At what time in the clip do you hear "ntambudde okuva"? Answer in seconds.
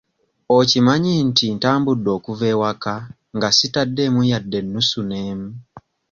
1.57-2.45